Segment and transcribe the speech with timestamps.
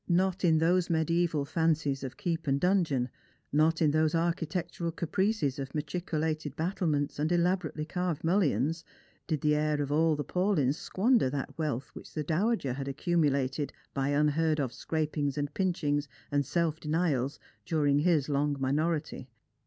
[0.09, 3.07] Not in those mediaeval fancies of keep and donjon,
[3.53, 8.83] not in those architectural caprices of machicolated battlements and elabo rately cai'ved mullions,
[9.27, 13.73] did the heir of all the Paulyns squander that wealth which the dowager had accumulated
[13.93, 16.45] by unheard of scrapings and pinchings anfl.
[16.45, 19.29] self denials during his long minority.